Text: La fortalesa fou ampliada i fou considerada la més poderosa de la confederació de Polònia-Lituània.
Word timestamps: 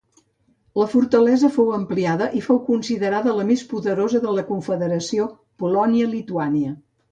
La 0.81 0.85
fortalesa 0.93 1.51
fou 1.57 1.69
ampliada 1.79 2.29
i 2.39 2.41
fou 2.47 2.61
considerada 2.71 3.37
la 3.41 3.45
més 3.51 3.65
poderosa 3.75 4.23
de 4.27 4.35
la 4.41 4.49
confederació 4.51 5.31
de 5.31 5.65
Polònia-Lituània. 5.67 6.77